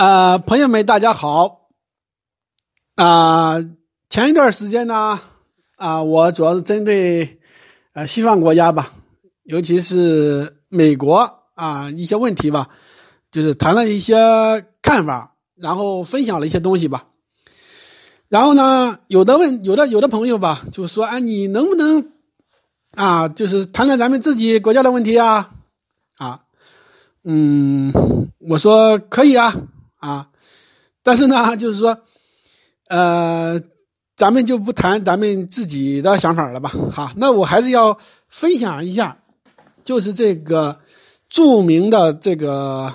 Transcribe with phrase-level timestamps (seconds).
[0.00, 1.68] 呃，朋友们，大家好。
[2.96, 3.56] 啊、
[4.08, 5.20] 前一段时间呢，
[5.76, 7.38] 啊、我主要是针对
[7.92, 8.94] 呃西方国家吧，
[9.42, 12.70] 尤其是美国啊、一些问题吧，
[13.30, 14.16] 就是谈了一些
[14.80, 17.08] 看法，然后分享了一些东西吧。
[18.30, 22.10] 然后呢，有的问有的有的朋友吧，就说哎，你能不能
[22.92, 25.50] 啊，就是谈谈咱们自己国家的问题啊？
[26.16, 26.44] 啊，
[27.22, 27.92] 嗯，
[28.48, 29.54] 我说可以啊，
[30.00, 30.28] 啊，
[31.02, 31.96] 但是呢，就是说，
[32.88, 33.60] 呃，
[34.16, 36.72] 咱们就不谈咱们自己的想法了吧？
[36.92, 39.18] 好，那我还是要分享一下，
[39.84, 40.80] 就是这个
[41.28, 42.92] 著名的这个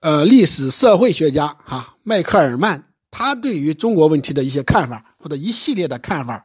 [0.00, 6.44] 呃历史社会学家哈迈克尔曼，他对于中国问题的一些看法或者一系列的看法，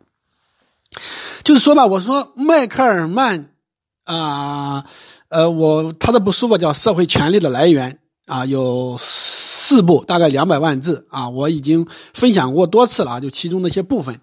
[1.44, 3.52] 就是说吧，我说迈克尔曼
[4.04, 4.86] 啊。
[5.32, 8.00] 呃，我他的部书吧叫《社会权利的来源》
[8.34, 8.98] 啊，有
[9.70, 14.20] 四部，大概两百万字啊，我已经分享过多次了啊，就其中的一些部分。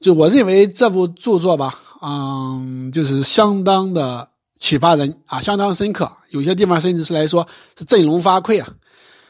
[0.00, 7.46] 就我认为这部著作吧，嗯，就是相当的启发人啊，相当深刻，有些地方甚至是来说
[7.78, 8.68] 是振聋发聩啊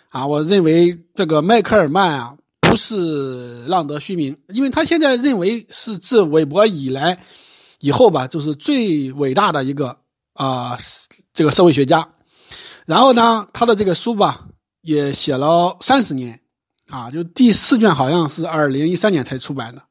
[0.09, 0.27] 啊！
[0.27, 7.19] 我认为这个迈克尔曼啊，不是浪得虚名，因为他现在认为是自韦伯以来
[7.81, 9.99] 以后吧，就是最伟大的一个。
[10.35, 10.79] 啊，
[11.35, 12.09] 这个社会学家，
[12.87, 14.47] 然后呢，他的这个书吧
[14.89, 16.41] 也写了三十年，
[16.89, 19.83] 啊，就第四卷好像是二零一三年才出版的，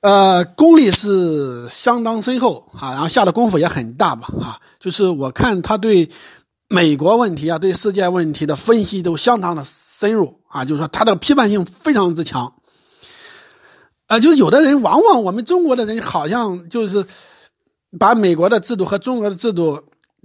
[0.00, 6.10] 呃，功力是相当深厚啊，然后下的功夫也很大吧，啊，就是我看他对
[6.68, 12.52] 美国问题啊，对世界问题的分析都相当的深入啊，就是说他的批判性非常之强，
[14.08, 17.06] 啊，就有的人往往我们中国的人好像就是。
[17.98, 19.78] 把美国的制度和中国的制度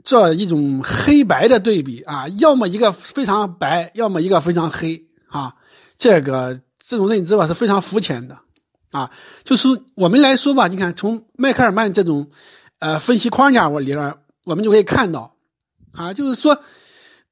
[0.04, 5.56] 做一种黑白的对比啊，要么一个非常白，要么一个非常黑啊，
[5.98, 8.38] 这个这种认知吧是非常肤浅的
[8.92, 9.12] 啊。
[9.44, 12.30] 就是我们来说吧，你看从迈克尔曼这种
[12.80, 14.16] 呃分析框架我里边，
[14.46, 15.36] 我们就可以看到
[15.94, 16.60] 啊，就是说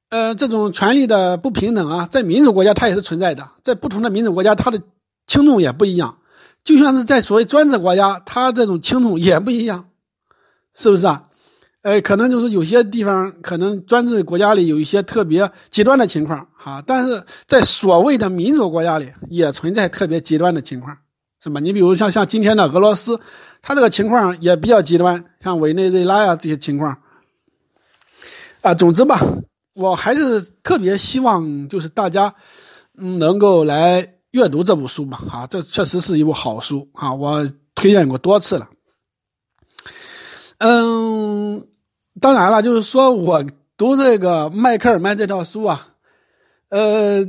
[0.08, 4.80] 呃这种权力的不平等啊，在民主国家它也是存在的，在不同的民主国家它的
[5.26, 6.18] 轻重也不一样，
[6.64, 9.88] 就像是在所谓专制国家，它这种轻重也不一样。
[10.78, 11.22] 是不是啊？
[11.86, 20.98] 哎，可能就是有些地方，可能专制国家里有一些特别极端的情况，哈，但是在所谓的民主国家里，也存在特别极端的情况，
[21.40, 21.60] 是吧？
[21.60, 23.20] 你比如像像今天的俄罗斯，
[23.62, 26.98] 它这个情况也比较极端，像委内瑞拉呀这些情况。
[28.62, 29.20] 啊，总之吧，
[29.74, 32.34] 我还是特别希望就是大家，
[32.98, 38.68] 嗯，能够来阅读这部书吧，啊，这确实是一部好书啊，我推荐过多次了。
[40.58, 41.64] 嗯，
[42.18, 43.44] 当然了，就是说我
[43.76, 45.88] 读这个迈克尔曼这套书啊，
[46.70, 47.26] 呃，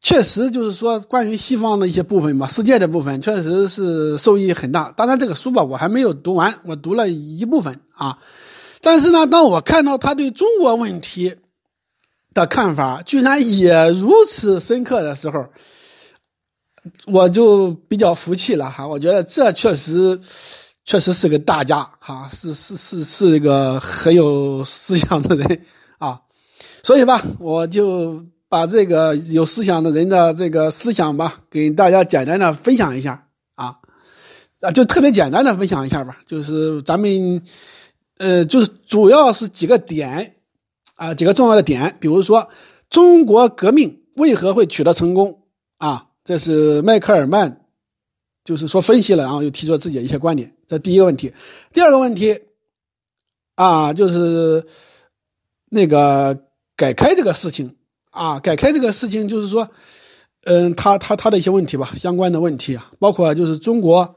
[0.00, 4.92] 确实就是说关于西方的一些部分吧，世界的部分确实是受益很大。
[4.96, 8.18] 当然，这个书吧我还没有读完，我读了一部分啊。
[8.80, 11.36] 但是呢，当我看到他对中国问题
[12.34, 15.46] 的看法居然也如此深刻的时候，
[17.06, 18.88] 我就比较服气了哈。
[18.88, 20.18] 我觉得这确实。
[20.90, 25.64] 确实是个大家哈，是是是是一个很有思想的人
[25.98, 26.20] 啊，
[26.82, 33.78] 所以吧，我就把这个有思想的人的这个思想吧，给大家简单的分享一下啊，
[34.62, 37.40] 啊，就特别简单的分享一下吧，就是咱们
[38.18, 40.34] 呃，就是主要是几个点
[40.96, 42.48] 啊，几个重要的点，比如说
[42.88, 45.42] 中国革命为何会取得成功
[45.78, 47.58] 啊，这是迈克尔曼。
[48.42, 51.34] 就是说分析了，然后又提出了自己的一些观点，这第一个问题。
[51.72, 52.42] 第二个问题，
[53.56, 54.64] 啊，就是
[55.68, 56.44] 那个
[56.76, 57.74] 改开这个事情
[58.12, 59.68] 啊，改开这个事情，就是说，
[60.44, 64.14] 嗯，他他他的一些问题吧，相关的问题啊，包括就是中国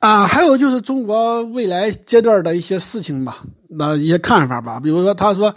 [0.00, 4.80] 啊，还有就是中国未来阶段的一些事情吧，那一些看法吧。
[4.80, 5.54] 比如说，他说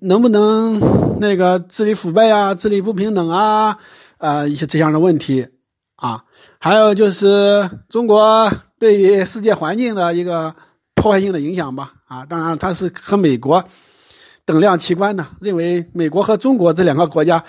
[0.00, 3.78] 能不能那个治理腐败啊，治理不平等啊，
[4.18, 5.46] 啊，一些这样的问题。
[5.96, 6.24] 啊，
[6.58, 10.54] 还有就是中国对于世界环境的一个
[10.94, 11.92] 破坏性的影响吧。
[12.08, 13.64] 啊，当然它是和美国
[14.44, 17.42] 等量齐观的，认为美国和中国这两个国家，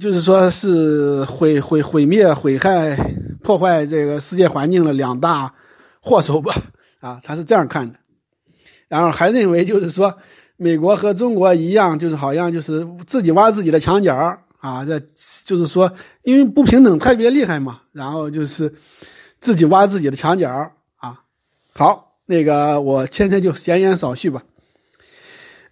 [0.00, 2.96] 就是说是毁毁毁灭、毁害、
[3.42, 5.52] 破坏这个世界环境的两大
[6.00, 6.54] 祸首吧。
[7.00, 7.98] 啊，他是这样看的。
[8.88, 10.16] 然后还认为就是说，
[10.56, 14.14] 美国和中国一样，就是好像就是自己挖自己的墙角。
[14.62, 14.96] 啊，这
[15.44, 15.92] 就是说，
[16.22, 18.72] 因为不平等特别厉害嘛，然后就是
[19.40, 20.48] 自己挖自己的墙角
[20.98, 21.24] 啊。
[21.74, 24.44] 好，那个我现在就闲言少叙吧。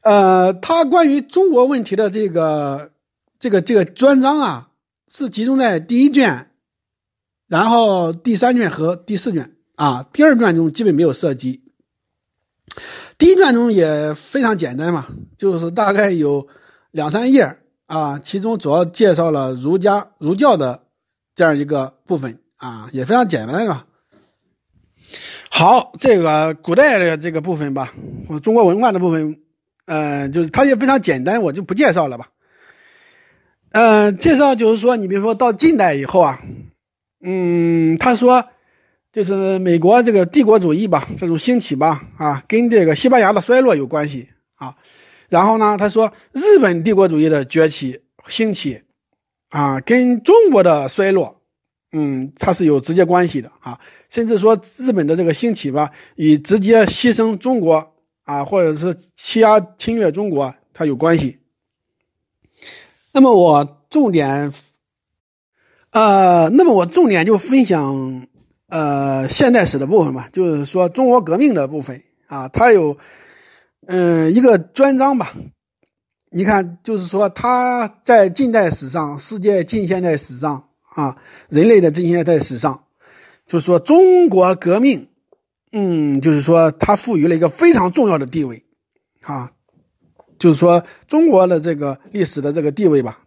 [0.03, 2.91] 呃，他关于中国问题的这个
[3.39, 4.71] 这个这个专章啊，
[5.07, 6.51] 是集中在第一卷，
[7.47, 11.63] 然后第三卷和第四卷啊，第二卷中基本没有涉及。
[13.19, 15.07] 第一卷中也非常简单嘛，
[15.37, 16.49] 就是大概有
[16.91, 17.60] 两三页
[17.91, 20.85] 啊，其中主要介绍了儒家儒教的
[21.35, 23.85] 这样一个部分啊，也非常简单啊。
[25.51, 27.93] 好，这个古代的这个部分吧，
[28.29, 29.37] 我中国文化的部分。
[29.87, 32.29] 嗯，就是它也非常简单，我就不介绍了吧。
[33.73, 36.41] 嗯，介绍就是说，你比如说到近代以后啊，
[37.25, 38.45] 嗯，他说
[39.13, 44.31] 就是美国这个帝国主义吧，这种兴起吧，啊，跟这个西班牙的衰落有关系。
[45.31, 48.83] 然后呢，他说日本帝国主义的崛起兴起
[49.49, 51.41] 啊，跟中国的衰落，
[51.93, 53.81] 嗯，它是有直接关系的啊。
[54.11, 57.95] 甚至说日本的这个兴起吧，与直接牺牲中国。
[58.25, 61.39] 啊，或者是欺压侵略中国，它有关系。
[63.13, 64.53] 那么我重点，
[65.91, 68.29] 呃，那么我重点就分享
[68.69, 72.97] 呃现代史的部分吧，就是说中国革命的部分啊，它有
[73.87, 75.33] 嗯一个专章吧。
[76.31, 81.17] 你看，就是说他在近代史上、世界近现代史上啊，
[81.49, 82.85] 人类的近现代史上，
[83.47, 85.09] 就是说中国革命。
[85.73, 88.65] 嗯，就是说，它赋予了一个非常重要的地位，
[89.23, 89.49] 啊，
[90.37, 93.21] 就是说中国的这个历史的这个地位吧，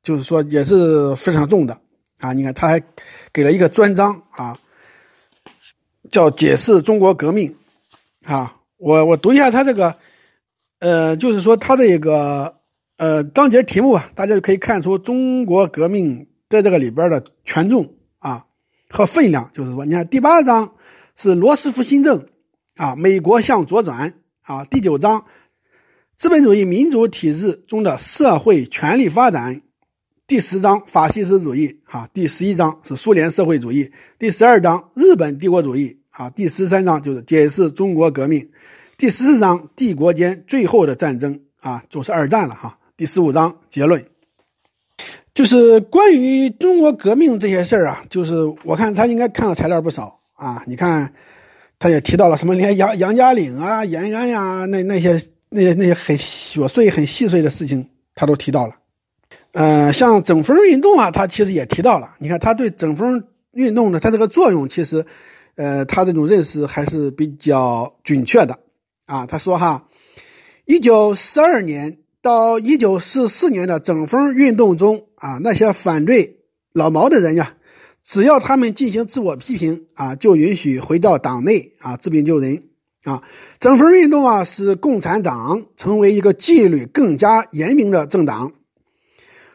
[0.00, 1.76] 就是说也是非常重的
[2.20, 2.32] 啊。
[2.32, 2.80] 你看，他还
[3.32, 4.56] 给了一个专章啊，
[6.08, 7.56] 叫解释中国革命
[8.24, 8.57] 啊。
[8.78, 9.94] 我我读一下他这个，
[10.78, 12.56] 呃，就是说他这个
[12.96, 18.46] 呃章节题目啊，大家就可以看出中国革命在这个里边的权重啊
[18.88, 19.50] 和分量。
[19.52, 20.74] 就是说，你看第八章。
[21.20, 22.28] 是罗斯福新政
[22.76, 24.64] 啊，美国向左转啊。
[24.66, 25.26] 第九章，
[26.16, 29.60] 资本主义民主体制中的社会权力发展。
[30.28, 32.08] 第十章，法西斯主义啊。
[32.14, 33.90] 第十一章是苏联社会主义。
[34.16, 36.28] 第十二章，日本帝国主义啊。
[36.30, 38.50] 第十三章就是解释中国革命。
[38.96, 42.76] 第十四章，帝国间最后的战争啊，就是二战了哈。
[42.96, 44.04] 第十五章结论，
[45.32, 48.34] 就是关于中国革命这些事儿啊，就是
[48.64, 50.18] 我看他应该看了材料不少。
[50.34, 51.12] 啊，你看，
[51.78, 58.74] 他也提到了什么，连杨杨家岭啊、延安呀，那那些那些那些很琐碎、很细碎的事情，他都提到了。
[59.52, 62.10] 呃，像整风运动啊，他其实也提到了。
[62.18, 65.04] 你看，他对整风运动的他这个作用，其实，
[65.58, 68.60] 呃，他这种认识还是比较准确的。
[69.06, 69.88] 啊，他说哈，
[70.66, 77.56] 一九四二年到一九四四年的整风运动中啊，那些反对老毛的人呀。
[78.04, 82.62] 只要他们进行自我批评啊，就允许回到党内啊治病救人
[83.02, 83.22] 啊。
[83.58, 88.52] 整风运动啊，使共产党成为一个纪律更加严明的政党。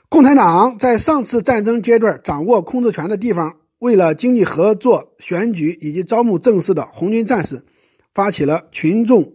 [0.09, 7.65] 共产党在上次战争阶段掌握控制权的地方，为了经济合作、选举以及招募正式的红军战士，
[8.13, 9.33] 发起了群众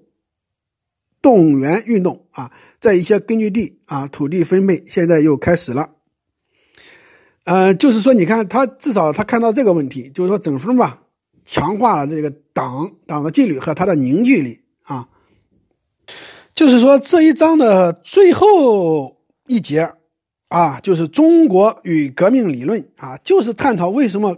[1.21, 2.50] 动员运动啊。
[2.81, 5.91] 在一些根据地啊，土地分配现在又开始了。
[7.45, 11.03] 呃，就是说，你看他至少他看到这个问题，就是说整风吧，
[11.45, 15.11] 强化了这个党党的纪律和他的凝聚力啊。
[16.55, 19.93] 就是说这一章的最后一节
[20.49, 24.37] 啊，就是中国与革命理论啊，就是探讨为什么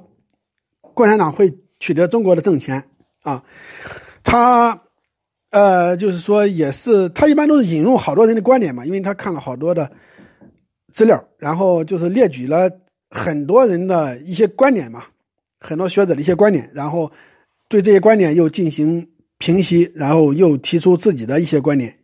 [0.95, 2.85] 共产党会取得中国的政权
[3.23, 3.43] 啊。
[4.23, 4.83] 他
[5.51, 9.91] 呃，就是说也是他一般都是引入好多人的观点嘛，因为他看了好多的
[10.93, 12.71] 资料，然后就是列举了。
[13.13, 15.07] 很多人的一些观点嘛，
[15.59, 17.11] 很多学者的一些观点，然后
[17.67, 21.99] 对这些观点又进行评析，然后又提出自己的一些观点。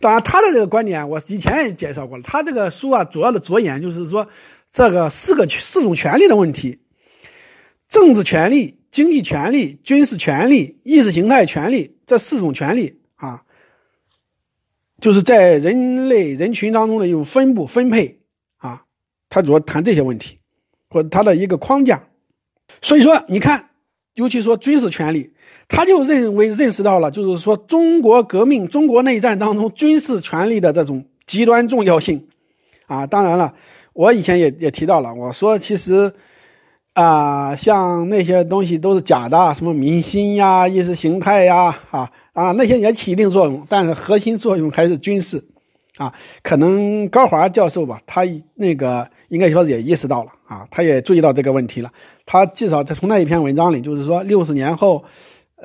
[0.00, 2.22] 当然，他的这个观点我以前也介绍过了。
[2.22, 4.28] 他这个书啊，主要的着眼就是说
[4.70, 6.80] 这个四个四种权利的问题：
[7.88, 13.44] 政治权利、经济权利、军事权利、意识形态权利这四种权利啊，
[15.00, 18.20] 就是在人类人群当中的一种分布分配
[18.58, 18.84] 啊。
[19.28, 20.38] 他主要谈这些问题，
[20.88, 22.04] 或者他的一个框架。
[22.80, 23.70] 所以说，你看，
[24.14, 25.33] 尤其说军事权利，
[25.68, 32.26] 他就认为认识到了，就是说中国革命、中国内战当中军事权力的这种极端重要性。
[32.86, 33.54] 啊，当然了，
[33.94, 36.12] 我以前也也提到了，我说其实
[36.92, 45.42] 啊，像那些东西都是假的，什么民心呀、意识形态呀，啊啊，那些也起一定作用，但是核心作用还是军事。
[45.96, 48.22] 啊，可能高华教授吧，他
[48.54, 51.88] 那个应该说也意识到了啊，他也注意到这个问题了。
[52.26, 55.04] 他至少在从那一篇文章里，就是说六十年后，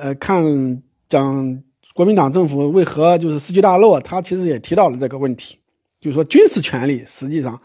[0.00, 4.00] 呃，看讲国民党政府为何就是失去大漏？
[4.00, 5.58] 他其实也提到了这个问题，
[6.00, 7.60] 就是说军事权力实际上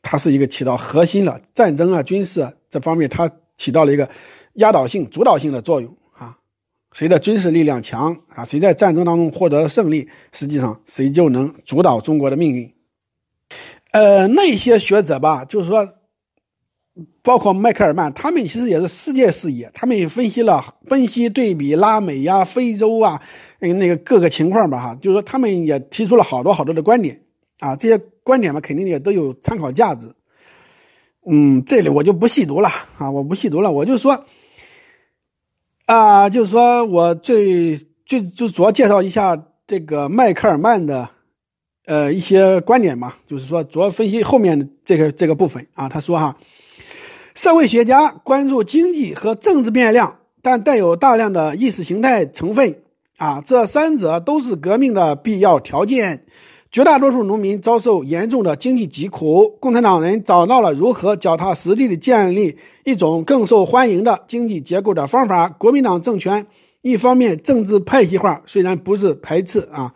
[0.00, 4.08] 它是一个起到核心的战争啊、军事这方面，它起到了一个
[4.54, 6.38] 压倒性、主导性的作用啊。
[6.92, 12.72] 谁的军事力量强啊，谁在战争当中获得胜利，实际上谁就能主导中国的命运。
[13.92, 15.86] 呃，那些学者吧，就是说。
[17.22, 23.20] 包括迈克尔曼，他们其实也是世界视野，他们也分析了、分析、对比拉美呀、非洲啊，
[23.58, 27.20] 那个各个情况吧，哈，就是说他们也提出了好多好多的观点
[27.58, 30.14] 啊，这些观点嘛，肯定也都有参考价值。
[31.26, 34.24] 嗯，这里我就不细读了啊，我不细读了，我就说
[35.86, 41.08] 啊，就是说我最最就主要介绍一下这个迈克尔曼的
[41.86, 46.36] 呃一些观点嘛，就是说主要分析后面的这个这个部分啊，他说哈。
[47.34, 52.76] 社会学家关注经济和政治变量，但带有大量的意识形态成分。
[53.18, 56.24] 啊，这三者都是革命的必要条件。
[56.70, 65.48] 绝大多数农民遭受严重的经济疾苦，共产党人找到了如何脚踏实地的建立一种更受欢迎的经济结构的方法。
[65.48, 66.46] 国民党政权
[66.82, 69.92] 一方面政治派系化，虽然不是排斥啊，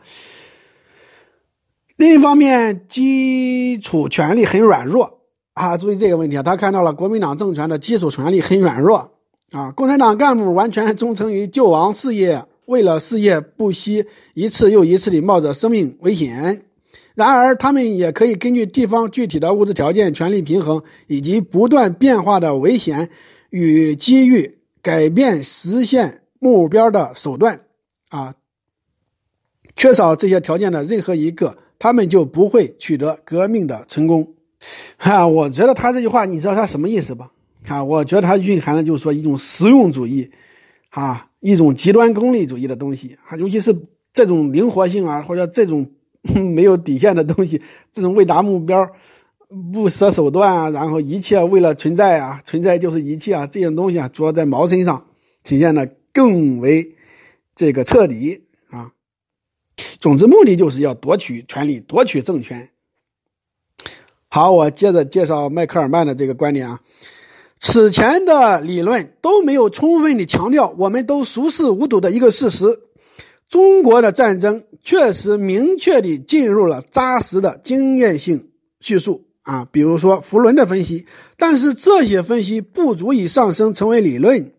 [1.97, 5.17] 另一方面基础权力很软弱。
[5.58, 6.42] 啊，注意这个问题啊！
[6.44, 9.10] 他看到了国民党政权的基础权力很软弱
[9.50, 16.62] 啊，共产党干部完全忠诚于救亡事业，为了事业不惜一次又一次地冒着生命危险。
[17.16, 23.10] 然而，他们也可以根据地方具体的物质条件、权力平衡以及不断变化的危险
[23.50, 27.62] 与机遇，改变实现目标的手段。
[28.10, 28.34] 啊，
[29.74, 34.34] 缺少这些条件的任何一个，他们就不会取得革命的成功。
[34.96, 37.30] 哈， 我觉得他这句话，你知道他什么意思吧？
[37.66, 40.30] 啊，我觉得他蕴含的就是说一种实用主义，
[40.90, 43.76] 啊，一种极端功利主义的东西啊，尤其是
[44.12, 45.90] 这种灵活性啊，或者这种
[46.34, 47.60] 没有底线的东西，
[47.92, 48.88] 这种为达目标
[49.72, 55.06] 不择手段啊，然后一切为了存在啊，存在就是一切啊，这种东西啊，主要在毛身上
[55.42, 56.96] 体现的更为
[57.54, 58.92] 这个彻底啊。
[60.00, 62.70] 总之，目的就是要夺取权力，夺取政权。
[64.30, 66.80] 好，我接着介绍迈克尔曼的这个观点啊。
[67.58, 72.66] 此前的理论都没有充分的强调我们都熟视无睹的一个事实：
[73.49, 81.06] 中国的战争确实明确地进入了扎实的经验性叙述啊，比如说弗伦的分析。
[81.37, 84.52] 但是这些分析不足以上升成为理论。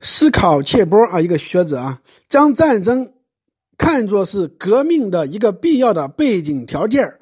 [0.00, 3.12] 思考切波啊，一个学者啊，将战争
[3.78, 7.19] 看作是革命的一个必要的背景条件。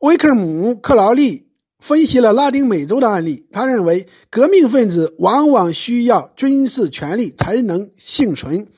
[0.00, 1.48] 威克姆·克劳利
[1.80, 8.68] 分析了拉丁美洲的案例，他认为革命分子往往需要军事权力才能幸存，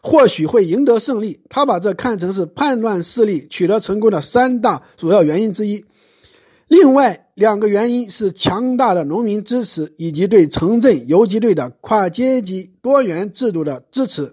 [0.00, 1.40] 或许会赢得胜利。
[1.48, 5.84] 他把这看成是叛乱势力取得成功的三大主要原因之一。
[6.68, 14.32] 另外两个原因是强大的农民支持以及对城镇游击队的跨阶级多元制度的支持。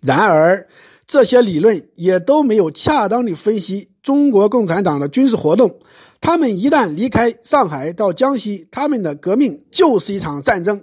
[0.00, 0.66] 然而，
[1.06, 3.90] 这些理论也都没有恰当的分析。
[4.08, 5.80] 中国共产党的军事活动，
[6.18, 10.82] 他们一旦离开上海到江西，他们的革命就是一场战争，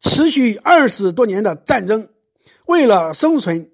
[0.00, 2.08] 持续二十多年的战争。
[2.66, 3.70] 为了生存，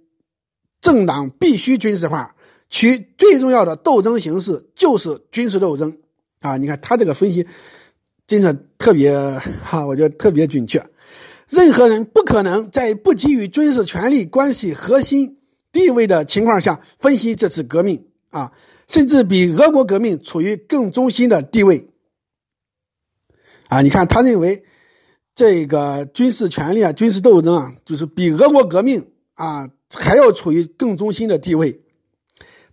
[0.82, 2.36] 政党必须军事化，
[2.68, 5.96] 其最重要的斗争形式就是军事斗争。
[6.42, 7.46] 啊，你看他这个分析，
[8.26, 9.18] 真的特别
[9.64, 10.86] 哈，我觉得特别准确。
[11.48, 15.38] 任何人不可能在不给予军事权力关系核心
[15.72, 18.52] 地位的情况下分析这次革命啊。
[18.86, 21.88] 甚至比俄国革命处于更中心的地位，
[23.68, 24.64] 啊，你看，他认为
[25.34, 31.80] 这个军事权力啊、军事斗争啊，就是比俄国革命啊还要处于更中心的地位。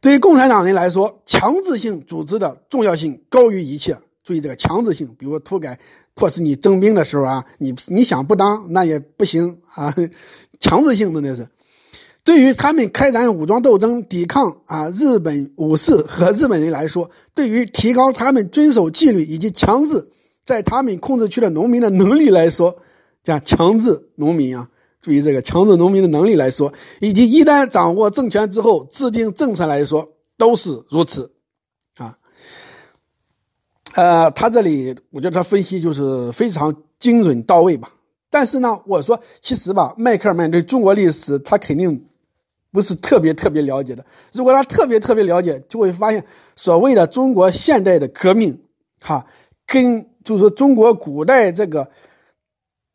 [0.01, 3.97] 对于共产党人来说，强制性组织的重要性高于一切。
[4.23, 5.79] 注意这个强制性，比如土改
[6.13, 9.95] 迫使你征兵的时候啊，你你想不当那也不行啊，
[10.59, 11.47] 强制性的那是。
[12.23, 20.11] 对于他们开展武装斗争、抵抗啊日本武士和日本人来说，对于提高他们遵守纪律以及强制
[20.45, 22.77] 在他们控制区的农民的能力来说，
[23.23, 24.69] 讲强制农民啊，
[25.01, 31.31] 注意这个强制农民的能力来说，以及一旦掌握政权之后制定政策来说，都是如此
[31.97, 32.15] 啊。
[33.95, 37.91] 呃，他这里我觉得他分析就是非常精准到位吧。
[38.29, 42.05] 但是呢，我说其实吧，迈克尔曼对中国历史他肯定。
[42.71, 44.05] 不是特别特别了解的。
[44.33, 46.25] 如果他特别特别了解，就会发现
[46.55, 48.63] 所谓的中国现代的革命，
[49.01, 49.27] 哈，
[49.67, 51.89] 跟就是中国古代这个，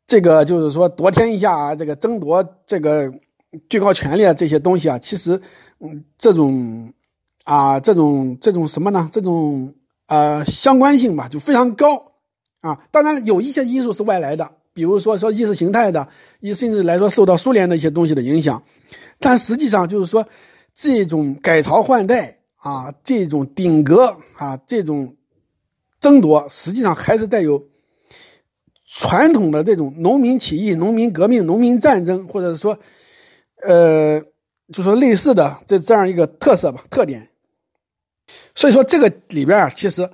[0.05, 3.13] 这个就是说夺天下啊，这个争夺这个
[3.69, 5.39] 最高权力啊这些东西啊，其实，
[5.79, 6.93] 嗯，这种
[7.43, 9.09] 啊，这种这种什么呢？
[9.11, 9.73] 这种
[10.07, 12.13] 呃相关性吧，就非常高
[12.61, 12.81] 啊。
[12.91, 16.07] 当然有一些因素是外来的，比如说说意识形态的，
[16.39, 18.61] 一甚至来说受到苏联的一些东西的影响。
[19.17, 20.23] 但实际上就是说，
[20.71, 25.15] 这种改朝换代啊，这种顶格啊，这种
[25.99, 27.67] 争夺，实际上还是带有。
[28.89, 32.77] 传统的这种农民起义、农民革命、农民战争，或者是说，
[33.63, 34.21] 呃，
[34.71, 37.27] 就说类似的这这样一个特色吧、特点。
[38.55, 40.09] 所以说这个里边啊，其实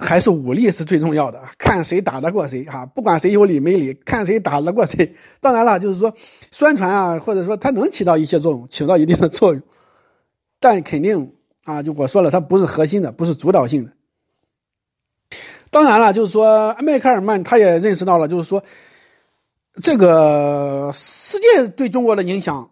[0.00, 5.14] 还是武力是最重要的，看谁打得过谁哈，不管谁有理没理，看谁打得过谁。
[5.40, 6.12] 当然了，就是说
[6.50, 9.62] 宣传啊，或者说它能起到一些作用，起到一定的作用，
[10.58, 13.92] 但肯定啊，就我说了，它不是核心的，不是主导性的。
[15.70, 18.64] 当然了，就是说，迈克尔曼他也认识到了，就是说，
[19.82, 22.70] 这个世界对中国的影响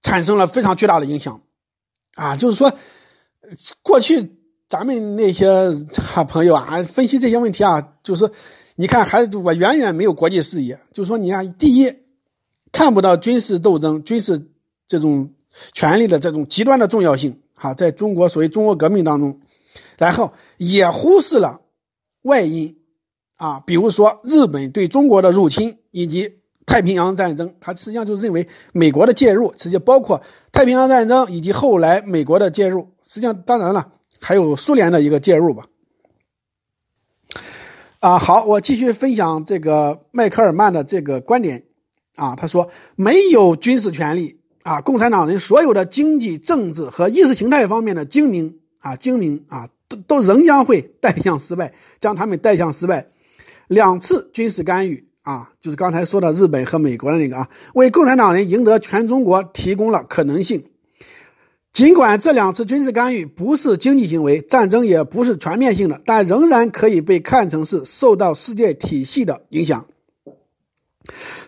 [0.00, 1.40] 产生了非常巨大的影响，
[2.14, 2.72] 啊，就是说，
[3.82, 4.36] 过去
[4.68, 8.30] 咱们那些哈朋友啊，分析这些问题啊，就是
[8.76, 11.92] 你看，还我远远没有国际视野，就是说，你看，第一，
[12.72, 14.50] 看不到军事斗争、军事
[14.88, 15.32] 这种
[15.72, 19.40] 权力的这种极端的重要性，哈，在中国所谓中国革命当中，
[19.98, 21.60] 然后也忽视了。
[22.22, 22.78] 外因，
[23.36, 35.66] 啊，比如说日本对中国的入侵以及太平洋战争，他实际上就认为美国的介入，实际包括太平洋战争以及后来美国的介入，实际上当然了，还有苏联的一个介入吧。
[38.00, 41.64] 啊，好，我继续分享这个迈克尔曼的这个观点，
[42.16, 49.68] 啊，他说没有军事权利啊，共产党人所有的经济、政治和意识形态方面的精明啊，精明啊。
[49.86, 53.08] 都都仍将会 带向失败，将他们带向失败。
[53.68, 60.70] 两次军事干预啊，就是刚才说的日本和美国的那个啊，为共产党人赢得全中国提供了可能性。
[61.74, 69.86] 尽管这两次军事干预不是经济行为，战争也不是全面性的，但仍然可以被看成是受到世界体系的影响。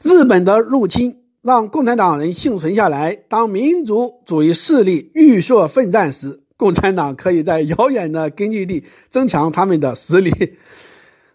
[0.03, 3.15] 日本的入侵让共产党人幸存下来。
[3.15, 6.43] 当民族主义势力浴血奋战时。
[6.59, 10.57] 共产党可以在遥远的根据地增强他们的实力，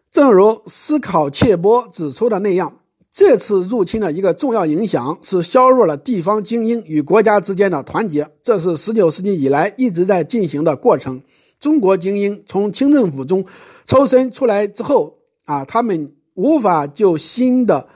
[0.10, 2.80] 正如斯考切波指出的那样，
[3.12, 8.30] 这次入侵的一个重要影响是削弱了地方精英与国家之间的团结。
[8.41, 11.21] 这是19世纪以来一直在进行的过程。
[11.60, 13.45] 中国精英从清政府中
[13.86, 17.89] 抽身出来之后，啊，他们无法就新的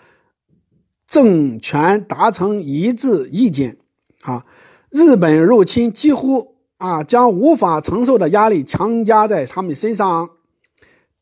[1.08, 3.78] 政权达成一致意见。
[4.22, 4.46] 啊，
[4.90, 6.56] 日本入侵几乎。
[6.78, 10.30] 啊，将无法承受的压力强加在他们身上。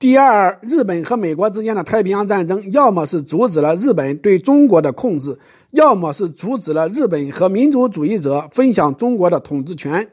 [0.03, 5.39] 第二，日本和美国之间的太平洋战争，要么是阻止了日本对中国的控制，
[5.71, 10.09] 要么是阻止了日本和民族主义者分享中国的统治权。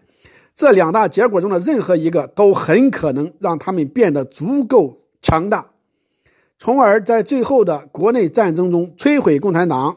[0.54, 5.70] 这两大结果中的任何一个，都很可能让他们变得足够强大，
[6.56, 9.96] 从而在最后的国内战争中摧毁共产党。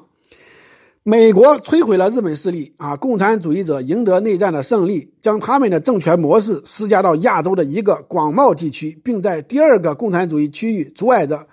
[1.05, 2.95] 美国摧毁了日本势力啊！
[2.95, 11.45] 共产主义者赢得内战的胜利，将他们的政权模式施加到亚洲的一个广袤地区，并在第二个共产主义区域阻碍着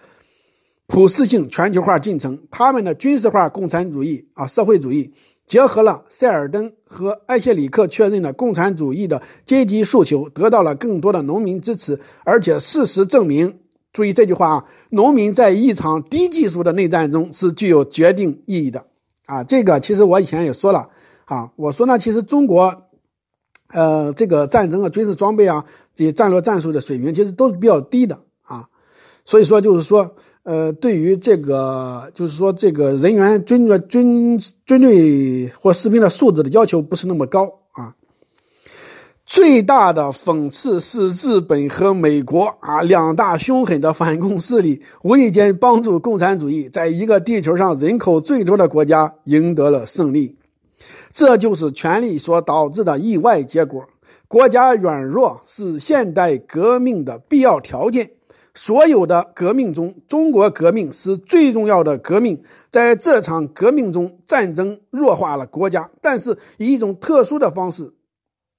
[0.87, 2.39] 普世性全球化进程。
[2.53, 5.13] 他们的军事化共产主义啊，社会主义
[5.45, 11.99] 结合了塞尔登和艾谢里克确认的共产主义的阶级诉求，得到了更多的农民支持。
[12.23, 13.59] 而且事实证明，
[13.93, 18.87] 注意这句话啊，农民在一场低技术的内战中是具有决定意义的。
[19.31, 20.89] 啊，这个其实我以前也说了
[21.27, 22.89] 啊，我说呢，其实中国，
[23.69, 25.65] 呃，这个战争啊、军事装备啊、
[25.95, 28.67] 这些战略战术的水平其实都是比较低的啊，
[29.25, 37.61] 所以说就是说，呃，对于这个就是说这个人员军的军军队或士兵的素质的要求不是那么高。
[39.43, 50.37] 最大的讽刺是，日本和美国啊两大凶狠的反共势力，无意间帮助共产主义在一个地球上人口最多的国家赢得了胜利。
[51.11, 53.87] 这就是权力所导致的意外结果。
[54.29, 58.11] 国家软弱是现代革命的必要条件。
[58.53, 62.43] 所有的革命中，中国革命是最重要的革命。
[62.69, 67.95] 在这场革命中，战争弱化了国家，但是以一种特殊的方式。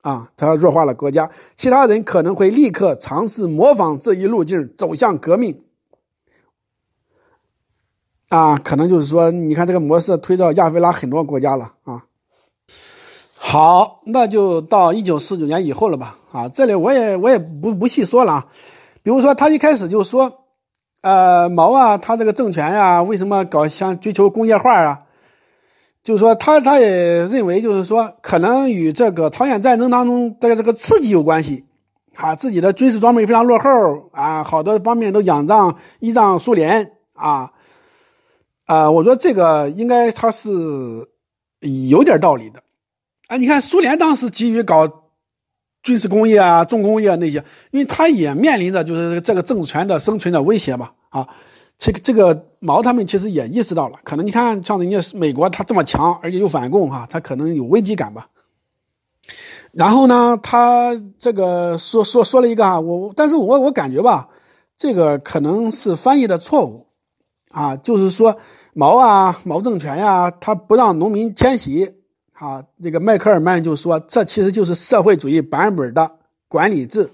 [0.01, 5.63] 啊，他弱化了国家，其他人可能会立刻尝试模仿这一路径走向革命。
[8.29, 12.05] 啊，可能就是说，你看这个模式推到亚非拉很多国家了啊。
[13.35, 16.17] 好，那就到一九四九年以后了吧？
[16.31, 18.47] 啊，这里我也我也不不细说了啊。
[19.03, 20.45] 比如说，他一开始就说，
[21.01, 24.99] 呃，毛啊，他这个政权呀，为什么搞想追求工业化啊？
[26.03, 31.65] 就是说他他也认为，就是说可能与这个朝鲜战争当中的这个刺激有关系，
[32.15, 37.51] 啊，自己的军事装备非常落后啊，好多方面都仰仗依仗苏联啊，
[38.65, 40.49] 啊，我说这个应该他是
[41.87, 42.63] 有点道理的，
[43.27, 44.89] 啊，你看苏联当时急于搞
[45.83, 51.27] 军事工业啊、重工业那些，因为他也面临着就是这个政权的生存的威胁嘛，啊。
[51.83, 58.27] 这个这个毛他们其实也意识到了，可能你看像人家美国他这么强，而且又反共哈，他可能有危机感吧。
[59.71, 64.29] 然后呢，他这个说说说了一个啊，我但是我我感觉吧，
[64.77, 66.85] 这个可能是翻译的错误
[67.49, 68.37] 啊，就是说
[68.73, 71.95] 毛啊毛政权呀，他不让农民迁徙
[72.33, 76.11] 啊，这个迈克尔曼就说这其实就是社会主义版本的
[76.47, 77.09] 管理制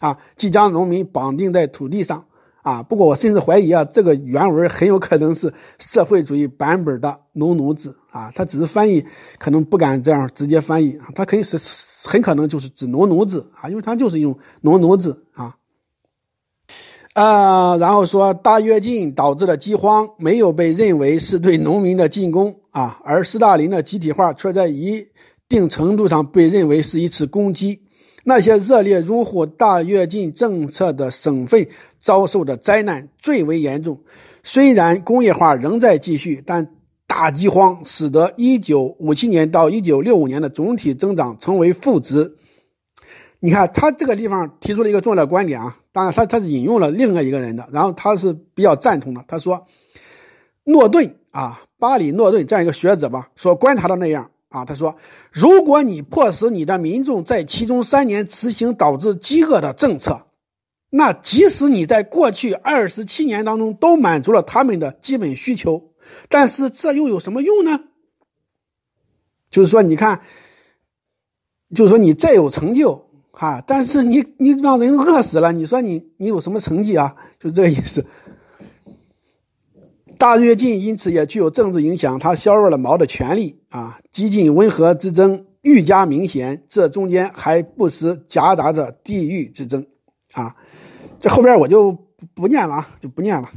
[0.00, 2.24] 啊，即将农民绑定在土地上。
[2.68, 9.02] 啊，不过我甚至怀疑啊，这个原文很有可能是社会主义版本的农奴制啊，他只是翻译，
[9.38, 11.56] 可能不敢这样直接翻译啊，他可以是
[12.06, 15.56] 很可能就是指农奴制啊，因为他就是一种农奴制啊，
[17.14, 25.06] 呃，然后说大跃进导致的饥荒没有被认为是对农民的进攻啊，而斯大林的集体化却在一
[25.48, 27.87] 定程度上被认为是一次攻击。
[28.28, 31.66] 那些热烈拥护大跃进政策的省份
[31.98, 33.98] 遭受的灾难最为严重。
[34.44, 36.70] 虽然工业化仍在继续，但
[37.06, 42.36] 大饥荒使得1957年到1965年的总体增长成为负值。
[43.40, 49.24] 你看，他这个地方提出了一个重要的观点啊，当然他他是引用了另外一个人的，然后他是比较赞同的。
[49.26, 49.66] 他说，
[50.64, 54.30] 诺顿啊，巴里诺顿这样一个学者吧，所观察到那样。
[54.50, 54.96] 啊，他说
[55.30, 60.26] ：“如果你迫使你的民众在其中三年执行导致饥饿的政策，
[60.88, 65.92] 那即使你在过去二十七年当中都满足了他们的基本需求，
[66.30, 67.80] 但是这又有什么用呢？
[69.50, 70.22] 就是说，你看，
[71.74, 77.16] 就是说你再有成就，哈，但是你你让人饿死了，你说你你有什么成绩啊？
[77.38, 78.06] 就这个意思。”
[80.18, 89.86] 大跃进因此也具有政治影响，它削弱了毛的权力啊，激进温和之争愈加明显，这中间还不时夹杂着地域之争
[90.32, 90.56] 啊。
[91.20, 91.96] 这后边我就
[92.34, 93.48] 不念了啊，就不念了。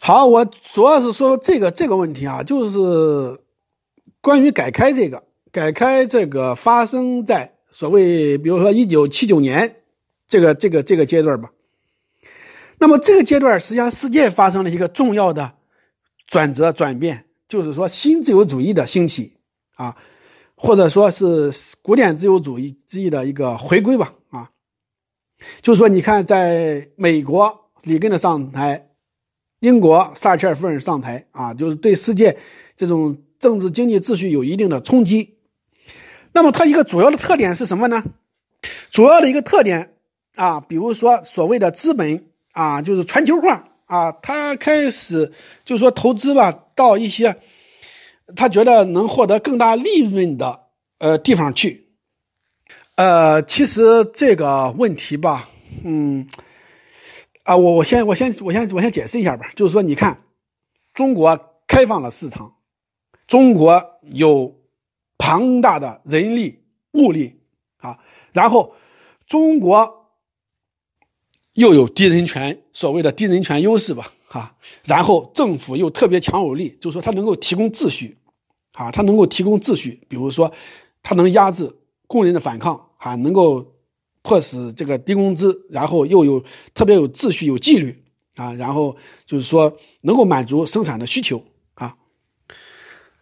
[0.00, 3.40] 好，我主要是说这个这个问题啊，就是
[4.20, 9.76] 关于改开这个改开这个发生在所谓比如说一九七九年
[10.28, 11.50] 这个这个这个阶段吧。
[12.82, 15.54] 那么这个阶段，实际上世界发生了一个重要的
[16.26, 19.36] 转折转变，就是说新自由主义的兴起
[19.76, 19.96] 啊，
[20.56, 24.50] 或者说是古典自由主义之一的一个回归吧啊。
[25.60, 28.88] 就是说，你看，在美国里根的上台，
[29.60, 32.36] 英国撒切尔夫人上台啊，就是对世界
[32.74, 35.38] 这种政治经济秩序有一定的冲击。
[36.32, 38.02] 那么它一个主要的特点是什么呢？
[38.90, 39.94] 主要的一个特点
[40.34, 42.26] 啊，比如说所谓的资本。
[42.52, 45.32] 啊，就是全球化啊，他开始
[45.64, 47.40] 就是说投资吧，到一些
[48.36, 50.60] 他觉得能获得更大利润的
[50.98, 51.88] 呃地方去。
[52.96, 55.48] 呃，其实这个问题吧，
[55.82, 56.26] 嗯，
[57.44, 60.22] 啊，我我先我先我先我先解释一下吧，就是说，你看，
[60.92, 62.54] 中国开放了市场，
[63.26, 64.54] 中国有
[65.16, 66.62] 庞大的人力
[66.92, 67.40] 物力
[67.78, 67.98] 啊，
[68.32, 68.74] 然后
[69.26, 70.01] 中国。
[71.54, 78.16] 又有低人权，所谓的低人权优势吧，哈，然后政府又特别强有力，就是说它能够提供秩序，
[78.72, 80.50] 啊，它能够提供秩序，比如说，
[81.02, 81.70] 它能压制
[82.06, 83.74] 工人的反抗，啊，能够
[84.22, 88.02] 迫使这个低工资，然后又有特别有秩序、有纪律，
[88.36, 91.94] 啊，然后就是说能够满足生产的需求，啊，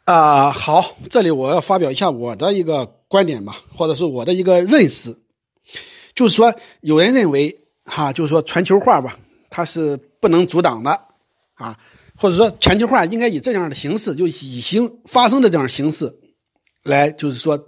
[0.04, 5.18] 啊，好，这里我要发表一下我的一个观点吧，或者是我的一个认识，
[6.14, 7.56] 就是说，有人认为。
[7.90, 9.18] 哈，就是说全球化吧，
[9.50, 10.90] 它是不能阻挡的，
[11.55, 11.76] 啊，
[12.16, 16.14] 或者说全球化应该以这样的形式，就已经发生的这样形式，
[16.85, 17.59] 来就是说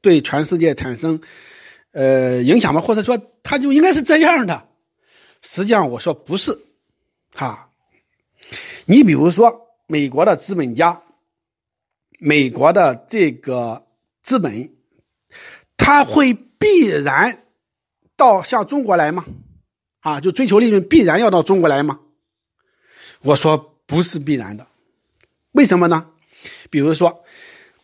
[0.00, 1.20] 对全世界产生
[1.92, 4.68] 呃影响吧，或者说它就应该是这样的。
[5.42, 6.58] 实际上我说不是，
[7.34, 7.70] 哈，
[8.86, 11.02] 你比如说美国的资本家，
[12.18, 13.86] 美国的这个
[14.22, 14.72] 资本，
[15.76, 17.44] 他会必然
[18.16, 19.24] 到向中国来吗？
[20.02, 21.98] 啊，就追求利润必然要到中国来吗？
[23.22, 24.66] 我说不是必然的，
[25.52, 26.10] 为什么呢？
[26.70, 27.24] 比如说，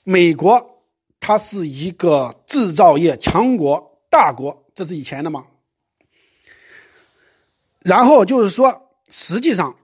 [0.02, 0.82] 美国
[1.20, 5.46] 它是一个制造业强国大国，这是以前的嘛。
[7.80, 9.78] 然后就是说，实际上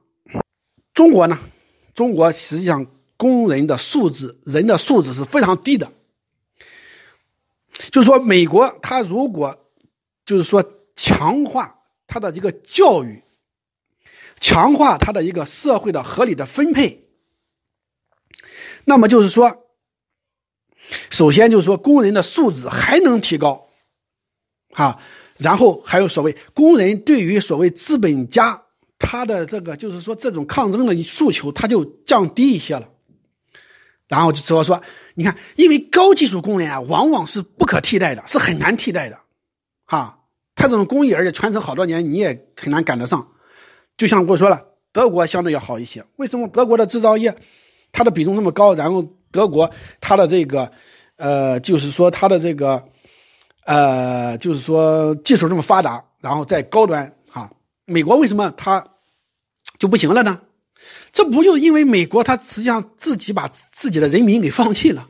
[0.93, 1.39] 中国呢，
[1.95, 2.85] 中国实际上
[3.17, 5.93] 工人的素质，人的素质是非常低的。
[7.93, 9.57] 就是说，美国它如果
[10.27, 10.65] 就是说
[10.97, 13.23] 强化他的一个教育，
[14.41, 17.09] 强化他的一个社会的合理的分配，
[18.85, 19.67] 那么就是说，
[21.11, 23.69] 首先就是说工人的素质还能提高，
[24.73, 25.01] 啊，
[25.39, 28.67] 然后还有所谓工人对于所谓资本家
[28.99, 32.91] 他的这个就是说这种抗争的诉求，他就降低一些了。
[34.07, 34.83] 然后就只要说，
[35.15, 39.19] 你看，因为高技术工人啊，往往是不可替代的，是很难替代的，
[39.87, 40.24] 哈。
[40.55, 43.29] 他这种工艺，而且传承好多年，你也很难赶得上。
[43.97, 46.05] 就像我说了，德国相对要好一些。
[46.17, 47.37] 为什么德国的制造业，
[47.93, 48.75] 它的比重那么高？
[48.75, 50.71] 然后德国它的这个，
[51.17, 52.85] 呃，就是说它的这个，
[53.65, 57.51] 呃，就是说技术这么发达，然后在高端，哈。
[57.85, 58.85] 美国为什么它
[59.79, 60.41] 就不行了呢？
[61.13, 65.09] 这不就因为美国它实际上自己把自己的人民给放弃了，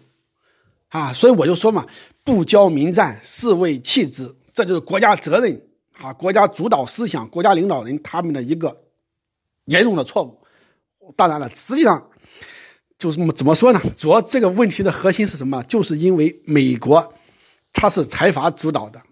[0.88, 1.86] 啊，所以我就说嘛，
[2.22, 5.60] 不教民战，是为弃之，这就是国家责任
[6.00, 8.84] 啊，国家主导思想，国家领导人他们的一个
[9.66, 10.40] 严重的错误。
[11.16, 12.10] 当然了，实际上
[12.96, 13.80] 就是怎么说呢？
[13.96, 15.62] 主要这个问题的核心是什么？
[15.64, 17.12] 就是因为美国
[17.72, 19.02] 它是财阀主导的，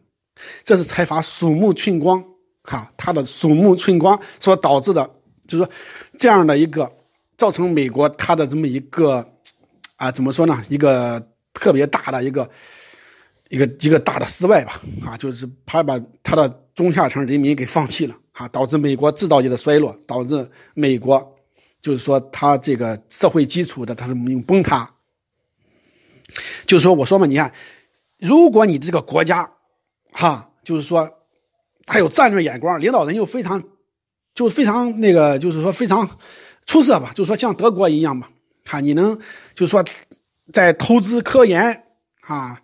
[0.65, 2.25] 这是财阀鼠目寸光，
[2.63, 5.11] 哈，他的鼠目寸光所导致的。
[5.49, 5.71] 就是说，
[6.17, 6.91] 这样的一个
[7.37, 9.29] 造成美国它的这么一个
[9.97, 10.63] 啊，怎么说呢？
[10.69, 11.21] 一个
[11.53, 12.49] 特别大的一个
[13.53, 21.37] 一个一个大的失败吧，啊，就是他把他的中下层人民给放弃了，啊，导致美国制造业的衰落，导致美国
[21.83, 24.15] 就是说他这个社会基础的它是
[24.47, 24.91] 崩塌。
[26.67, 27.53] 就是说，我说嘛，你看，
[28.19, 29.53] 如果你这个国家，
[30.13, 31.09] 哈，就是说，
[31.85, 33.63] 他有战略眼光，领导人又非常。
[34.35, 36.09] 就非常那个，就是说非常
[36.65, 38.31] 出色吧，就是说像德国一样吧，
[38.65, 39.15] 哈，你能
[39.55, 39.85] 就是说
[40.51, 41.85] 在投资科研
[42.23, 42.59] 啊，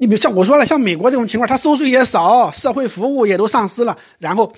[0.00, 4.50] 你比如像我说了，像美国这种情况，它收税也少，社会服务也都丧失了，然后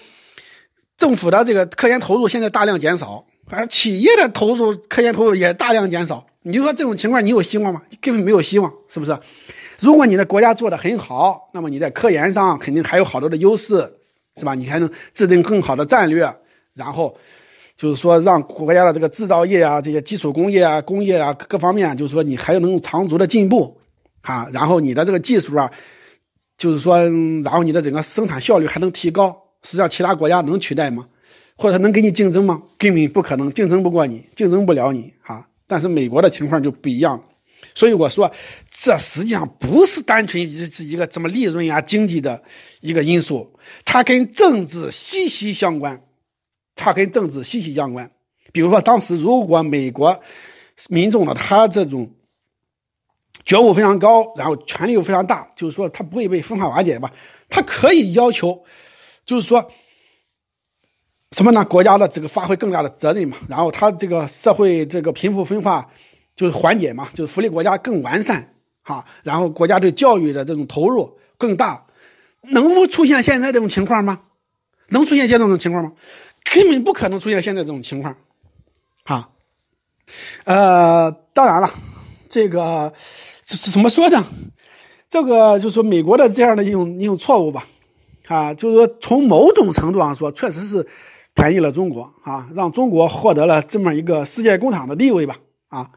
[0.96, 7.82] 政府的这个科研投入现在大量减少，啊，企业的投入科研投入也大量减少，你就说这种情况你有希望吗？
[8.00, 9.18] 根本没有希望，是不是？
[9.80, 13.92] 如果你的国家做的很好，那么你在科研上肯定还有好多的优势，
[14.36, 14.54] 是吧？
[14.54, 16.32] 你还能制定更好的战略。
[16.72, 17.12] 然后，
[17.76, 23.76] 就是说，让国家的这个制造业啊，这些基础工业啊、工业啊各方面，就是说，你还能长足的进步，
[24.22, 25.70] 啊，然后你的这个技术啊，
[26.56, 26.98] 就是说，
[27.42, 29.36] 然后你的整个生产效率还能提高。
[29.62, 31.06] 实际上，其他国家能取代吗？
[31.56, 32.60] 或者能跟你竞争吗？
[32.78, 35.46] 根本不可能，竞争不过你，竞争不了你，啊。
[35.66, 37.24] 但是美国的情况就不一样了，
[37.74, 38.30] 所以我说，
[38.70, 42.42] 这实际上不是单纯是一个什么利润啊、经济的
[42.80, 43.48] 一个因素，
[43.84, 46.02] 它跟政治息息相关。
[46.74, 48.10] 它跟政治息息相关。
[48.50, 50.18] 比如说，当时如果美国
[50.88, 52.10] 民众呢，他这种
[53.44, 57.10] 觉悟非常高，然后权力又非常大，就是说他不会被分化瓦解吧？
[57.48, 58.62] 他可以要求，
[59.24, 59.70] 就是说
[61.32, 61.64] 什么呢？
[61.64, 63.36] 国家的这个发挥更大的责任嘛。
[63.48, 65.90] 然后他这个社会这个贫富分化
[66.36, 69.04] 就是缓解嘛，就是福利国家更完善哈。
[69.22, 71.86] 然后国家对教育的这种投入更大，
[72.42, 74.20] 能不出现现在这种情况吗？
[74.88, 75.92] 能出现现在这种情况吗？
[76.52, 78.14] 根本不可能出现现在这种情况，
[79.04, 79.30] 啊，
[80.44, 81.70] 呃，当然了，
[82.28, 82.92] 这个
[83.56, 84.26] 怎么说呢？
[85.08, 87.66] 这个就是说美国的这样的一种一种错误吧，
[88.28, 90.86] 啊，就是说从某种程度上说，确实是
[91.34, 95.36] 便宜了中国啊，让中国获得了这么一个世界工厂的地位吧，
[95.68, 95.90] 啊，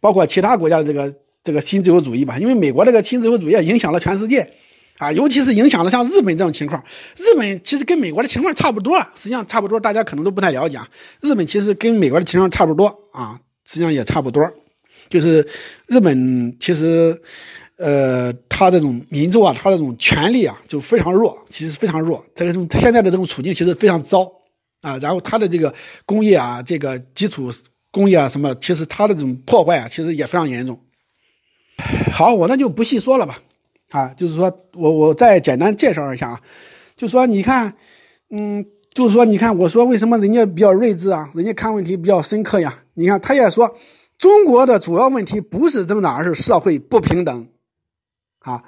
[0.00, 4.52] 包括其他国家的这个这个新自由主义吧，因为美国这个新自由主义影响了全世界。
[4.98, 6.84] 啊，尤其是影响了像日本这种情况，
[7.16, 10.76] 日本其实跟美国的情况差不多，实际上差不多，大家可能都不太了解。
[10.76, 10.86] 啊。
[11.22, 14.42] 日本其实跟美国的情况差不多啊，实际上也差不多，
[15.10, 15.46] 就是
[15.86, 17.20] 日本其实，
[17.76, 22.24] 呃，他这种民众啊，他这种权力啊，就非常弱，其实非常弱。
[22.34, 24.30] 这个种现在的这种处境其实非常糟
[24.80, 24.96] 啊。
[24.98, 25.74] 然后他的这个
[26.06, 27.52] 工业啊，这个基础
[27.90, 30.80] 工业啊什么，其实他的这种破坏啊，其实也非常严重。
[32.12, 33.38] 好，我那就不细说了吧。
[33.90, 36.40] 啊，就是说我我再简单介绍一下啊，
[36.96, 37.74] 就说你看，
[38.30, 42.72] 嗯，就是说你看，我说为什么人家比较睿智啊，人家看问题比较深刻呀？
[42.94, 43.74] 你看他也说，
[44.20, 47.48] 中国的主要问题不是增长，而是社会不平等，
[48.38, 48.62] 啊，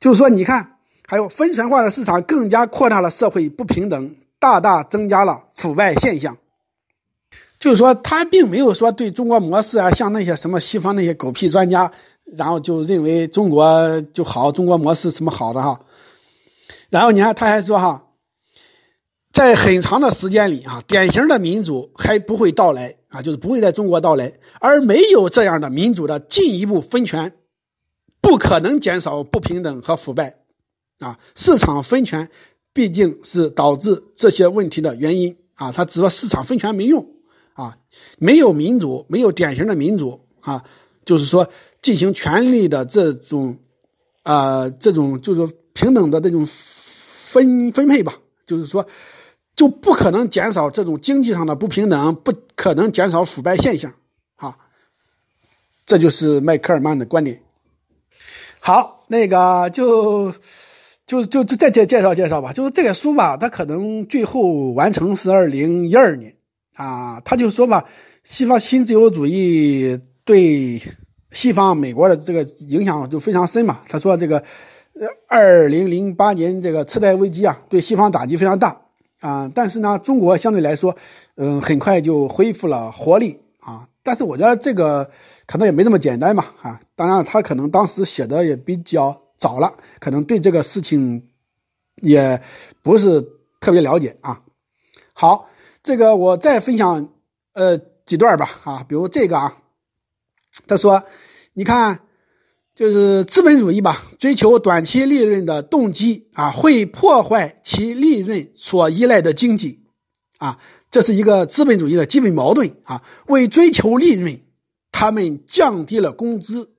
[0.00, 6.38] 就是说你看，还有分权化的市场更加扩大了社会不平等，大大增加了腐败现象。
[7.58, 11.92] 就是说他并没有说对中国模式啊，像那些什么西方那些狗屁专家。
[12.38, 15.78] 然后就认为中国就好，中国模式什么好的哈。
[16.88, 18.02] 然后你看他还说哈，
[19.34, 27.34] 在很长的时间里啊，典型的民主还不会到来啊，就是不会在中国到来，而没有这样的民主的进一步分权，
[28.20, 30.36] 不可能减少不平等和腐败
[31.00, 31.18] 啊。
[31.34, 32.30] 市场分权
[32.72, 37.04] 毕竟是导致这些问题的原因啊，他只说市场分权没用
[37.54, 37.76] 啊，
[38.18, 40.62] 没有民主，没有典型的民主啊，
[41.04, 41.50] 就是说
[41.82, 43.58] 进行权力的这种
[44.22, 48.14] 啊，这种就是平等的这种分分配吧，
[48.46, 48.86] 就是说。
[49.54, 53.94] 就不可能减少这种经济上的不平等，不可能减少腐败现象，
[54.36, 54.56] 啊，
[55.86, 57.40] 这就是迈克尔曼的观点。
[58.58, 60.32] 好，那个就
[61.06, 62.52] 就就就再介介绍介绍吧。
[62.52, 66.34] 就是这个书吧，它可能最后完成是二零一二年
[66.74, 67.20] 啊。
[67.20, 67.84] 他就说吧，
[68.24, 70.82] 西方新自由主义对
[71.30, 73.82] 西方美国的这个影响就非常深嘛。
[73.88, 78.83] 他说这个，呃，二零零八年这个次贷危机啊，对西方打击非常大。
[79.24, 80.94] 啊，但是呢，中国相对来说，
[81.36, 83.88] 嗯，很快就恢复了活力啊。
[84.02, 85.10] 但是我觉得这个
[85.46, 91.26] 可能也没那么简单嘛，啊，当然他可能当时写的也比较早了，可能对这个事情
[92.02, 92.38] 也
[92.82, 93.22] 不是
[93.60, 94.42] 特别了解啊。
[95.14, 95.48] 好，
[95.82, 97.08] 这个我再分享
[97.54, 99.56] 呃几段吧，啊，比如这个啊，
[100.66, 101.02] 他说，
[101.54, 101.98] 你看。
[102.74, 109.84] 就是资本主义吧，追求短期利润的动机啊，会破坏其利润所依赖的经济，
[110.38, 110.58] 啊，
[110.90, 113.00] 这是一个资本主义的基本矛盾啊。
[113.28, 114.40] 为追求利润，
[114.90, 116.72] 他们降低了工资，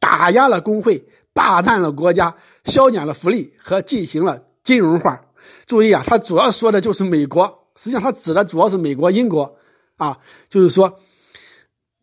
[0.00, 5.20] 打压了工会，霸占了国家，削减了福利和进行了金融化。
[5.66, 9.54] 注意啊，他主要说的就是美国，实际上他指的主要是美国、英国
[9.98, 10.16] 啊，
[10.48, 10.98] 就是说。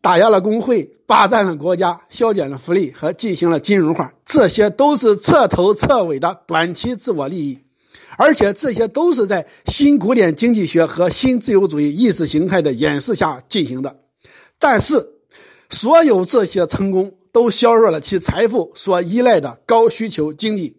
[0.04, 7.60] 打压了工会，霸占了国家，削减了福利和进行了金融化，这些都是彻头彻尾的短期自我利益，
[8.18, 13.96] 而且这些都是在新古典经济学和新自由主义意识形态的掩饰下进行的。
[14.58, 15.08] 但是，
[15.70, 20.76] 所有这些成功都削弱了其财富所依赖的高需求经济。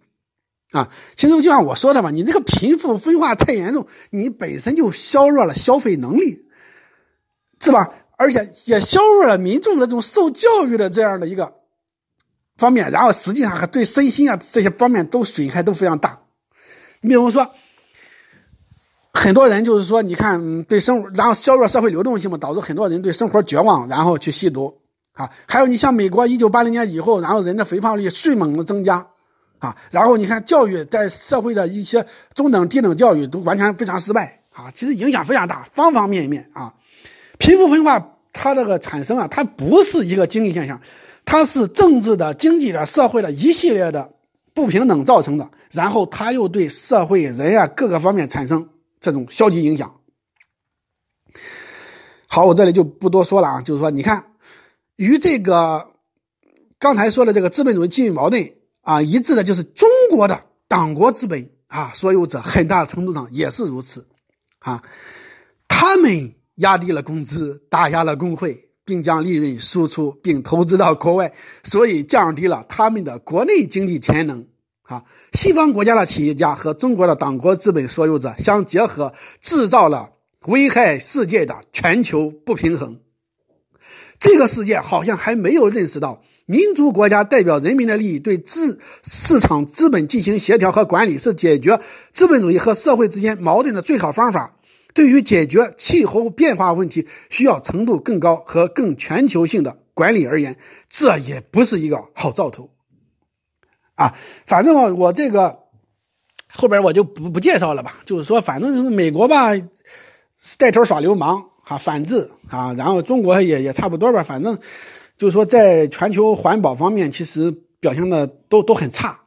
[0.70, 6.46] 啊，其实就像我说的嘛，你这个贫富分化太严重，你本身就削弱了消费能力，
[7.60, 7.92] 是吧？
[8.18, 11.54] 而且也削弱了民众的这种受教育的这样的一个
[12.58, 16.18] 方面，然后实际上还对身心啊这些方面都损害都非常大。
[17.02, 17.46] 你比如说，
[19.14, 24.74] 很多人就是说，你看对生活，然后削弱社会流动性嘛，导致很多人对生活绝望，然后去吸毒
[25.14, 25.30] 啊。
[25.48, 29.06] 还有你像美国一九八零年以后，然后人的肥胖率迅猛的增加
[29.60, 29.76] 啊。
[29.92, 34.72] 然后你看教育在社会的一些中等、低等教育都完全非常失败啊。
[34.74, 36.74] 其实影响非常大，方方面面啊。
[37.38, 40.82] 贫富分化，它这个产生啊，它不是一个经济现象，
[41.26, 44.14] 它是政治的、经济的、社会的一系列的
[44.54, 45.50] 不平等造成的。
[45.72, 48.70] 然后，它又对社会人啊各个方面产生
[49.00, 49.96] 这种消极影响。
[52.28, 54.32] 好，我这里就不多说了啊，就是说，你看，
[54.98, 55.92] 与这个
[56.80, 64.08] 刚才说的这个资本主义经济矛盾啊一致的，就是中国的党国资本啊所有者，很大程度上也是如此
[64.60, 64.84] 啊，
[65.68, 66.36] 他们。
[66.56, 74.48] 压低了工资，打压了工会，并将利润输出并投资到国外，所以降低了他们的国内经济潜能。
[74.84, 80.12] 啊，西方国家的企业家和中国的党国资本所有者相结合，制造了
[80.46, 83.00] 危害世界的全球不平衡。
[84.20, 91.82] 这个世界好像还没有认识到，民族国家代表人民的利益，对资市场资本进行协调和管理，是解决
[92.14, 94.56] 资本主义和社会之间矛盾的最好方法。
[94.96, 100.58] 对于解决气候变化问题需要程度更高和更全球性的管理而言，
[100.90, 102.72] 这也不是一个好兆头。
[103.96, 105.60] 啊，反正我这个
[106.52, 107.98] 后边我就不不介绍了吧。
[108.06, 109.52] 就是说，反正就是美国吧，
[110.58, 114.24] 带头耍流氓啊，反制啊，然后中国也也差不多吧。
[114.24, 114.58] 反正
[115.18, 119.20] 就是说，在全球环保方面，其实表现的都都很差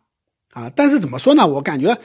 [0.52, 0.70] 啊。
[0.74, 1.46] 但是怎么说呢？
[1.46, 1.98] 我感觉，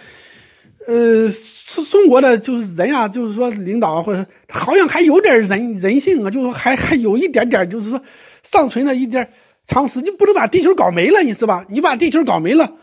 [0.88, 1.30] 呃。
[1.66, 8.00] 是中国的就是人啊，就是说领导或者好像还有点人人性啊，就是说还还有一点点，就是说
[8.44, 9.28] 尚存了一点
[9.66, 10.00] 常识。
[10.02, 11.66] 你不能把地球搞没了，你是吧？
[11.70, 12.74] 你把地球搞没了，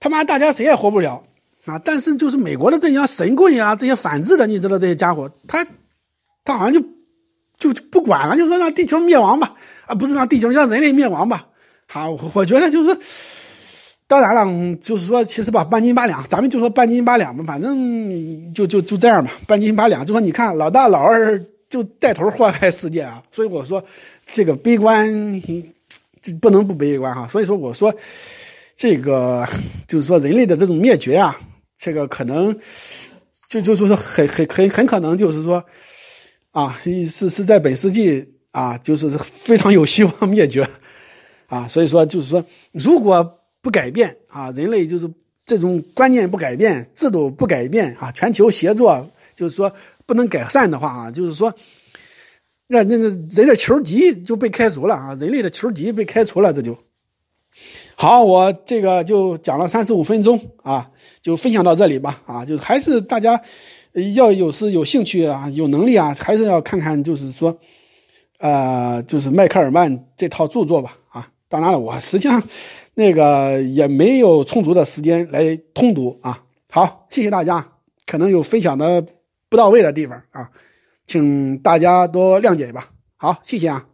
[0.00, 1.22] 他妈大家谁也活不了
[1.66, 1.78] 啊！
[1.84, 5.64] 但是就是美国的这些神棍啊，这些反制的，你知道这些家伙，他
[6.42, 6.80] 他好像就
[7.56, 9.54] 就就不管了，就说让地球灭亡吧，
[9.86, 11.46] 啊，不是让地球让人类灭亡吧？
[11.86, 12.98] 好，我觉得就是说。
[14.12, 20.04] 当然了，就是说，其实吧，半斤八两，咱们就说半斤八两吧，反正就就就这样吧，半斤八两。
[20.04, 23.82] 就说你看，老大老二就带头祸害世界啊，所以我说
[24.30, 25.40] 这个悲观，
[26.20, 27.26] 这不能不悲观哈。
[27.26, 27.94] 所以说我说
[28.76, 29.48] 这个
[29.88, 31.34] 就是说人类的这种灭绝啊，
[31.78, 32.54] 这个可能
[33.48, 35.64] 就就就是很很很很可能就是说，
[36.50, 40.68] 啊，是是在本世纪啊，就是非常有希望灭绝，
[41.46, 45.08] 啊，所以说就是说，如果不改变啊，人类就是
[45.46, 49.72] 这种观念不改变，制度不改变啊，全球协作就是说
[50.04, 51.54] 不能改善的话啊，就是说，
[52.66, 56.76] 那那那人的球级就被开除了啊，人类的球级被开除了，这就。
[57.94, 60.90] 好，我这个就讲了三十五分钟啊，
[61.22, 63.40] 就分享到这里吧啊，就还是大家
[64.14, 67.56] 要有是有兴趣啊，有能力啊，还是要看看，就是说，
[68.38, 71.28] 呃，就是迈克尔曼这套著作吧啊。
[71.48, 72.42] 当然了，我实际上
[72.94, 76.44] 那个也没有充足的时间来通读啊。
[76.70, 77.72] 好，谢谢大家，
[78.06, 79.04] 可能有分享的
[79.48, 80.50] 不到位的地方啊，
[81.06, 82.90] 请大家多谅解吧。
[83.16, 83.86] 好，谢谢啊。